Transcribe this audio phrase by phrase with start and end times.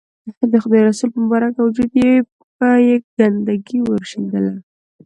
[0.51, 1.89] د خدای رسول پر مبارک وجود
[2.57, 4.53] به یې ګندګي ورشیندله.